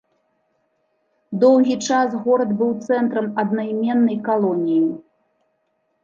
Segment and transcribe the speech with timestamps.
[1.41, 4.89] Доўгі час горад быў цэнтрам аднайменнай калоніі.